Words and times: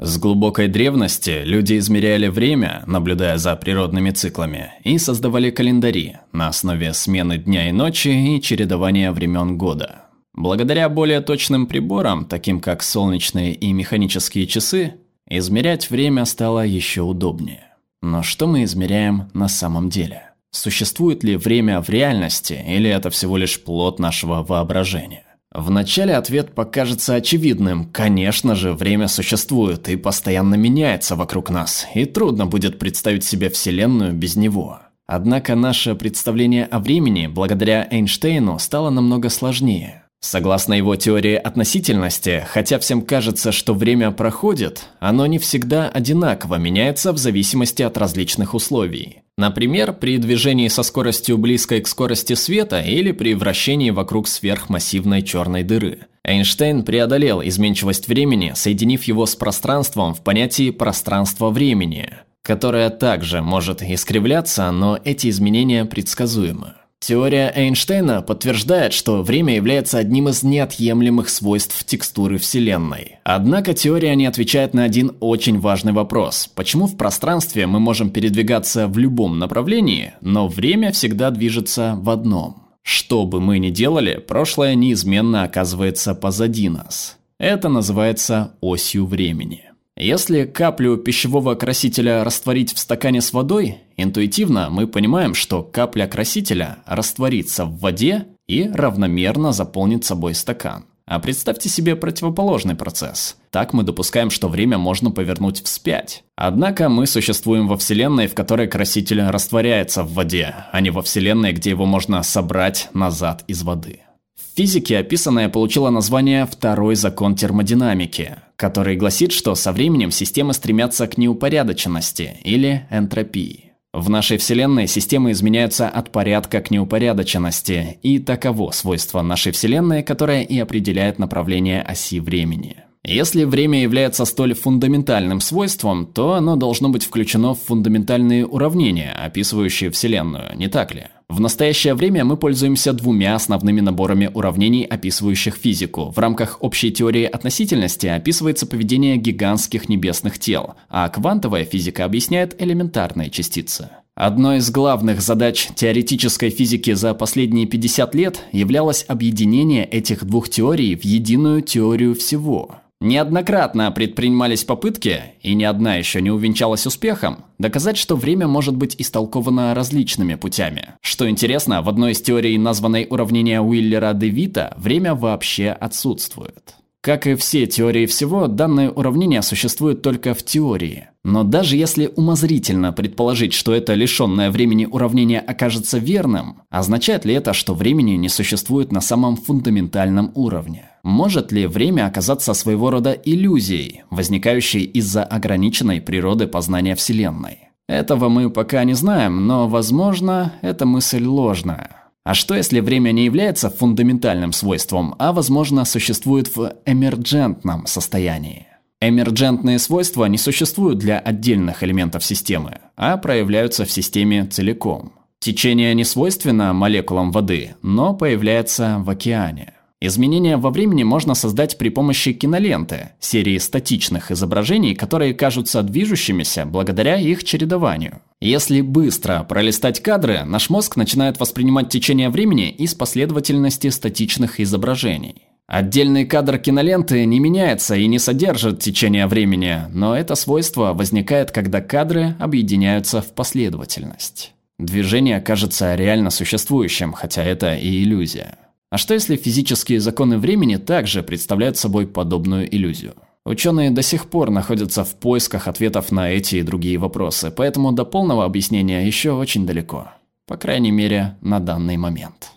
С 0.00 0.16
глубокой 0.16 0.68
древности 0.68 1.42
люди 1.42 1.76
измеряли 1.76 2.28
время, 2.28 2.84
наблюдая 2.86 3.36
за 3.36 3.56
природными 3.56 4.10
циклами, 4.10 4.70
и 4.84 4.96
создавали 4.96 5.50
календари 5.50 6.18
на 6.30 6.46
основе 6.46 6.94
смены 6.94 7.36
дня 7.36 7.68
и 7.68 7.72
ночи 7.72 8.08
и 8.36 8.40
чередования 8.40 9.10
времен 9.10 9.58
года. 9.58 10.04
Благодаря 10.34 10.88
более 10.88 11.20
точным 11.20 11.66
приборам, 11.66 12.26
таким 12.26 12.60
как 12.60 12.84
солнечные 12.84 13.52
и 13.54 13.72
механические 13.72 14.46
часы, 14.46 14.94
измерять 15.28 15.90
время 15.90 16.26
стало 16.26 16.64
еще 16.64 17.02
удобнее. 17.02 17.64
Но 18.00 18.22
что 18.22 18.46
мы 18.46 18.62
измеряем 18.62 19.28
на 19.34 19.48
самом 19.48 19.90
деле? 19.90 20.30
Существует 20.52 21.24
ли 21.24 21.36
время 21.36 21.82
в 21.82 21.88
реальности, 21.88 22.64
или 22.68 22.88
это 22.88 23.10
всего 23.10 23.36
лишь 23.36 23.60
плод 23.60 23.98
нашего 23.98 24.44
воображения? 24.44 25.24
Вначале 25.58 26.14
ответ 26.14 26.54
покажется 26.54 27.16
очевидным. 27.16 27.86
Конечно 27.86 28.54
же, 28.54 28.74
время 28.74 29.08
существует 29.08 29.88
и 29.88 29.96
постоянно 29.96 30.54
меняется 30.54 31.16
вокруг 31.16 31.50
нас, 31.50 31.84
и 31.94 32.04
трудно 32.04 32.46
будет 32.46 32.78
представить 32.78 33.24
себе 33.24 33.50
Вселенную 33.50 34.12
без 34.12 34.36
него. 34.36 34.78
Однако 35.08 35.56
наше 35.56 35.96
представление 35.96 36.64
о 36.66 36.78
времени, 36.78 37.26
благодаря 37.26 37.88
Эйнштейну, 37.90 38.60
стало 38.60 38.90
намного 38.90 39.30
сложнее. 39.30 40.04
Согласно 40.20 40.74
его 40.74 40.96
теории 40.96 41.36
относительности, 41.36 42.44
хотя 42.48 42.80
всем 42.80 43.02
кажется, 43.02 43.52
что 43.52 43.72
время 43.72 44.10
проходит, 44.10 44.84
оно 44.98 45.26
не 45.26 45.38
всегда 45.38 45.88
одинаково 45.88 46.56
меняется 46.56 47.12
в 47.12 47.18
зависимости 47.18 47.82
от 47.82 47.96
различных 47.96 48.54
условий. 48.54 49.22
Например, 49.36 49.92
при 49.92 50.18
движении 50.18 50.66
со 50.66 50.82
скоростью 50.82 51.38
близкой 51.38 51.80
к 51.80 51.86
скорости 51.86 52.32
света 52.32 52.80
или 52.80 53.12
при 53.12 53.34
вращении 53.34 53.90
вокруг 53.90 54.26
сверхмассивной 54.26 55.22
черной 55.22 55.62
дыры. 55.62 56.08
Эйнштейн 56.24 56.82
преодолел 56.82 57.40
изменчивость 57.40 58.08
времени, 58.08 58.52
соединив 58.56 59.04
его 59.04 59.24
с 59.24 59.36
пространством 59.36 60.14
в 60.14 60.22
понятии 60.22 60.70
пространства-времени, 60.70 62.10
которое 62.42 62.90
также 62.90 63.40
может 63.40 63.82
искривляться, 63.82 64.68
но 64.72 64.98
эти 65.04 65.30
изменения 65.30 65.84
предсказуемы. 65.84 66.74
Теория 67.00 67.52
Эйнштейна 67.54 68.22
подтверждает, 68.22 68.92
что 68.92 69.22
время 69.22 69.54
является 69.54 69.98
одним 69.98 70.28
из 70.28 70.42
неотъемлемых 70.42 71.28
свойств 71.28 71.84
текстуры 71.84 72.38
Вселенной. 72.38 73.20
Однако 73.24 73.72
теория 73.72 74.16
не 74.16 74.26
отвечает 74.26 74.74
на 74.74 74.82
один 74.82 75.16
очень 75.20 75.60
важный 75.60 75.92
вопрос. 75.92 76.50
Почему 76.54 76.86
в 76.86 76.96
пространстве 76.96 77.66
мы 77.66 77.78
можем 77.78 78.10
передвигаться 78.10 78.88
в 78.88 78.98
любом 78.98 79.38
направлении, 79.38 80.14
но 80.20 80.48
время 80.48 80.90
всегда 80.92 81.30
движется 81.30 81.96
в 82.00 82.10
одном? 82.10 82.64
Что 82.82 83.26
бы 83.26 83.40
мы 83.40 83.58
ни 83.58 83.70
делали, 83.70 84.16
прошлое 84.16 84.74
неизменно 84.74 85.44
оказывается 85.44 86.14
позади 86.14 86.68
нас. 86.68 87.18
Это 87.38 87.68
называется 87.68 88.54
осью 88.60 89.06
времени. 89.06 89.67
Если 90.00 90.44
каплю 90.44 90.96
пищевого 90.96 91.56
красителя 91.56 92.22
растворить 92.22 92.72
в 92.72 92.78
стакане 92.78 93.20
с 93.20 93.32
водой, 93.32 93.78
интуитивно 93.96 94.68
мы 94.70 94.86
понимаем, 94.86 95.34
что 95.34 95.64
капля 95.64 96.06
красителя 96.06 96.78
растворится 96.86 97.64
в 97.64 97.80
воде 97.80 98.26
и 98.46 98.70
равномерно 98.72 99.52
заполнит 99.52 100.04
собой 100.04 100.36
стакан. 100.36 100.84
А 101.04 101.18
представьте 101.18 101.68
себе 101.68 101.96
противоположный 101.96 102.76
процесс. 102.76 103.38
Так 103.50 103.72
мы 103.72 103.82
допускаем, 103.82 104.30
что 104.30 104.48
время 104.48 104.78
можно 104.78 105.10
повернуть 105.10 105.64
вспять. 105.64 106.22
Однако 106.36 106.88
мы 106.88 107.08
существуем 107.08 107.66
во 107.66 107.76
Вселенной, 107.76 108.28
в 108.28 108.34
которой 108.34 108.68
краситель 108.68 109.22
растворяется 109.22 110.04
в 110.04 110.12
воде, 110.12 110.54
а 110.70 110.80
не 110.80 110.90
во 110.90 111.02
Вселенной, 111.02 111.52
где 111.52 111.70
его 111.70 111.86
можно 111.86 112.22
собрать 112.22 112.88
назад 112.92 113.42
из 113.48 113.64
воды. 113.64 114.02
В 114.38 114.56
физике 114.56 114.98
описанное 114.98 115.48
получило 115.48 115.90
название 115.90 116.46
«второй 116.46 116.94
закон 116.94 117.34
термодинамики», 117.34 118.36
который 118.56 118.96
гласит, 118.96 119.32
что 119.32 119.54
со 119.54 119.72
временем 119.72 120.10
системы 120.10 120.54
стремятся 120.54 121.06
к 121.08 121.18
неупорядоченности 121.18 122.38
или 122.44 122.86
энтропии. 122.90 123.72
В 123.92 124.08
нашей 124.10 124.36
Вселенной 124.38 124.86
системы 124.86 125.32
изменяются 125.32 125.88
от 125.88 126.12
порядка 126.12 126.60
к 126.60 126.70
неупорядоченности, 126.70 127.98
и 128.02 128.18
таково 128.18 128.70
свойство 128.70 129.22
нашей 129.22 129.50
Вселенной, 129.52 130.02
которое 130.02 130.42
и 130.42 130.58
определяет 130.58 131.18
направление 131.18 131.82
оси 131.82 132.20
времени. 132.20 132.76
Если 133.04 133.44
время 133.44 133.80
является 133.82 134.24
столь 134.24 134.54
фундаментальным 134.54 135.40
свойством, 135.40 136.06
то 136.06 136.34
оно 136.34 136.56
должно 136.56 136.90
быть 136.90 137.04
включено 137.04 137.54
в 137.54 137.60
фундаментальные 137.60 138.46
уравнения, 138.46 139.12
описывающие 139.12 139.90
Вселенную, 139.90 140.56
не 140.56 140.68
так 140.68 140.94
ли? 140.94 141.06
В 141.28 141.40
настоящее 141.40 141.94
время 141.94 142.24
мы 142.24 142.38
пользуемся 142.38 142.94
двумя 142.94 143.34
основными 143.34 143.82
наборами 143.82 144.30
уравнений, 144.32 144.84
описывающих 144.84 145.56
физику. 145.56 146.10
В 146.10 146.18
рамках 146.18 146.56
общей 146.62 146.90
теории 146.90 147.24
относительности 147.24 148.06
описывается 148.06 148.66
поведение 148.66 149.18
гигантских 149.18 149.90
небесных 149.90 150.38
тел, 150.38 150.74
а 150.88 151.08
квантовая 151.10 151.66
физика 151.66 152.06
объясняет 152.06 152.60
элементарные 152.60 153.28
частицы. 153.28 153.90
Одной 154.14 154.58
из 154.58 154.70
главных 154.70 155.20
задач 155.20 155.68
теоретической 155.76 156.50
физики 156.50 156.92
за 156.94 157.14
последние 157.14 157.66
50 157.66 158.14
лет 158.16 158.42
являлось 158.50 159.04
объединение 159.06 159.84
этих 159.84 160.24
двух 160.24 160.48
теорий 160.48 160.96
в 160.96 161.04
единую 161.04 161.62
теорию 161.62 162.16
всего. 162.16 162.80
Неоднократно 163.00 163.92
предпринимались 163.92 164.64
попытки, 164.64 165.22
и 165.40 165.54
ни 165.54 165.62
одна 165.62 165.94
еще 165.94 166.20
не 166.20 166.32
увенчалась 166.32 166.84
успехом, 166.84 167.44
доказать, 167.56 167.96
что 167.96 168.16
время 168.16 168.48
может 168.48 168.76
быть 168.76 168.96
истолковано 168.98 169.72
различными 169.72 170.34
путями. 170.34 170.94
Что 171.00 171.30
интересно, 171.30 171.80
в 171.82 171.88
одной 171.88 172.12
из 172.12 172.20
теорий, 172.20 172.58
названной 172.58 173.06
уравнение 173.08 173.60
Уиллера-де 173.60 174.28
Вита, 174.28 174.74
время 174.76 175.14
вообще 175.14 175.70
отсутствует. 175.70 176.74
Как 177.00 177.28
и 177.28 177.36
все 177.36 177.66
теории 177.66 178.06
всего, 178.06 178.48
данное 178.48 178.90
уравнение 178.90 179.42
существует 179.42 180.02
только 180.02 180.34
в 180.34 180.42
теории. 180.42 181.08
Но 181.22 181.44
даже 181.44 181.76
если 181.76 182.10
умозрительно 182.16 182.92
предположить, 182.92 183.52
что 183.52 183.72
это 183.72 183.94
лишенное 183.94 184.50
времени 184.50 184.84
уравнение 184.84 185.38
окажется 185.38 185.98
верным, 185.98 186.62
означает 186.70 187.24
ли 187.24 187.34
это, 187.34 187.52
что 187.52 187.74
времени 187.74 188.12
не 188.12 188.28
существует 188.28 188.90
на 188.90 189.00
самом 189.00 189.36
фундаментальном 189.36 190.32
уровне? 190.34 190.90
Может 191.04 191.52
ли 191.52 191.66
время 191.66 192.06
оказаться 192.06 192.52
своего 192.52 192.90
рода 192.90 193.12
иллюзией, 193.12 194.02
возникающей 194.10 194.82
из-за 194.82 195.22
ограниченной 195.22 196.00
природы 196.00 196.48
познания 196.48 196.96
Вселенной? 196.96 197.68
Этого 197.88 198.28
мы 198.28 198.50
пока 198.50 198.84
не 198.84 198.94
знаем, 198.94 199.46
но, 199.46 199.68
возможно, 199.68 200.52
эта 200.62 200.84
мысль 200.84 201.24
ложная. 201.24 201.97
А 202.28 202.34
что 202.34 202.54
если 202.54 202.80
время 202.80 203.12
не 203.12 203.24
является 203.24 203.70
фундаментальным 203.70 204.52
свойством, 204.52 205.14
а 205.18 205.32
возможно 205.32 205.86
существует 205.86 206.54
в 206.54 206.74
эмерджентном 206.84 207.86
состоянии? 207.86 208.66
Эмерджентные 209.00 209.78
свойства 209.78 210.26
не 210.26 210.36
существуют 210.36 210.98
для 210.98 211.20
отдельных 211.20 211.82
элементов 211.82 212.22
системы, 212.22 212.80
а 212.96 213.16
проявляются 213.16 213.86
в 213.86 213.90
системе 213.90 214.44
целиком. 214.44 215.14
Течение 215.38 215.94
не 215.94 216.04
свойственно 216.04 216.74
молекулам 216.74 217.32
воды, 217.32 217.76
но 217.80 218.12
появляется 218.12 218.96
в 218.98 219.08
океане. 219.08 219.72
Изменения 220.00 220.56
во 220.56 220.70
времени 220.70 221.02
можно 221.02 221.34
создать 221.34 221.76
при 221.76 221.88
помощи 221.88 222.32
киноленты, 222.32 223.10
серии 223.18 223.58
статичных 223.58 224.30
изображений, 224.30 224.94
которые 224.94 225.34
кажутся 225.34 225.82
движущимися 225.82 226.66
благодаря 226.66 227.16
их 227.16 227.42
чередованию. 227.42 228.20
Если 228.40 228.80
быстро 228.80 229.44
пролистать 229.48 230.00
кадры, 230.00 230.44
наш 230.44 230.70
мозг 230.70 230.94
начинает 230.94 231.40
воспринимать 231.40 231.88
течение 231.88 232.28
времени 232.28 232.70
из 232.70 232.94
последовательности 232.94 233.88
статичных 233.88 234.60
изображений. 234.60 235.42
Отдельный 235.66 236.24
кадр 236.24 236.58
киноленты 236.58 237.26
не 237.26 237.40
меняется 237.40 237.96
и 237.96 238.06
не 238.06 238.20
содержит 238.20 238.78
течение 238.78 239.26
времени, 239.26 239.80
но 239.90 240.16
это 240.16 240.36
свойство 240.36 240.94
возникает, 240.94 241.50
когда 241.50 241.80
кадры 241.80 242.36
объединяются 242.38 243.20
в 243.20 243.34
последовательность. 243.34 244.52
Движение 244.78 245.40
кажется 245.40 245.96
реально 245.96 246.30
существующим, 246.30 247.12
хотя 247.12 247.42
это 247.42 247.74
и 247.74 248.04
иллюзия. 248.04 248.56
А 248.90 248.96
что 248.96 249.14
если 249.14 249.36
физические 249.36 250.00
законы 250.00 250.38
времени 250.38 250.76
также 250.76 251.22
представляют 251.22 251.76
собой 251.76 252.06
подобную 252.06 252.74
иллюзию? 252.74 253.14
Ученые 253.44 253.90
до 253.90 254.02
сих 254.02 254.28
пор 254.28 254.50
находятся 254.50 255.04
в 255.04 255.14
поисках 255.14 255.68
ответов 255.68 256.10
на 256.10 256.30
эти 256.30 256.56
и 256.56 256.62
другие 256.62 256.98
вопросы, 256.98 257.50
поэтому 257.50 257.92
до 257.92 258.04
полного 258.04 258.44
объяснения 258.44 259.06
еще 259.06 259.32
очень 259.32 259.66
далеко. 259.66 260.08
По 260.46 260.56
крайней 260.56 260.90
мере, 260.90 261.36
на 261.40 261.60
данный 261.60 261.96
момент. 261.96 262.52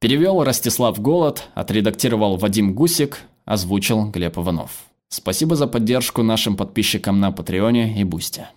Перевел 0.00 0.44
Ростислав 0.44 1.00
Голод, 1.00 1.48
отредактировал 1.54 2.36
Вадим 2.36 2.74
Гусик, 2.74 3.22
озвучил 3.44 4.10
Глеб 4.10 4.38
Иванов. 4.38 4.70
Спасибо 5.08 5.56
за 5.56 5.66
поддержку 5.66 6.22
нашим 6.22 6.56
подписчикам 6.56 7.20
на 7.20 7.32
Патреоне 7.32 8.00
и 8.00 8.04
Бусте. 8.04 8.48